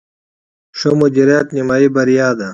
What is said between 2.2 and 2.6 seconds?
ده